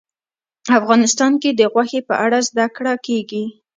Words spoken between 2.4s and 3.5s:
زده کړه کېږي.